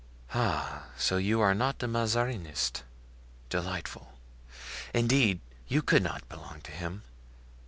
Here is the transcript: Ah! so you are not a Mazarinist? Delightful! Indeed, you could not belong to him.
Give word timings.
Ah! 0.33 0.87
so 0.97 1.17
you 1.17 1.41
are 1.41 1.53
not 1.53 1.83
a 1.83 1.87
Mazarinist? 1.87 2.81
Delightful! 3.51 4.11
Indeed, 4.95 5.41
you 5.67 5.83
could 5.83 6.01
not 6.01 6.27
belong 6.27 6.61
to 6.61 6.71
him. 6.71 7.03